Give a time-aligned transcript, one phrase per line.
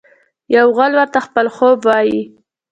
[0.55, 2.19] یو غل ورته خپل خوب وايي.